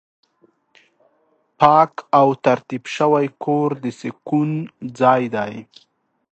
پاک 1.59 1.93
او 2.19 2.27
ترتیب 2.45 2.83
شوی 2.95 3.27
کور 3.43 3.69
د 3.83 3.85
سکون 3.99 4.51
ځای 4.99 5.23
دی. 5.35 5.55